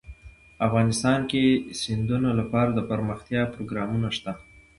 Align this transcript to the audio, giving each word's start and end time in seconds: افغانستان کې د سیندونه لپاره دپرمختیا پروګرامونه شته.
افغانستان 0.67 1.19
کې 1.31 1.43
د 1.53 1.57
سیندونه 1.81 2.29
لپاره 2.39 2.69
دپرمختیا 2.79 3.41
پروګرامونه 3.53 4.07
شته. 4.17 4.31